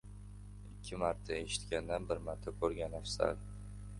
•Ikki 0.77 0.95
marta 1.03 1.35
eshitgandan 1.41 2.09
bir 2.13 2.23
marta 2.31 2.53
ko‘rgan 2.63 2.99
afzal. 3.03 3.45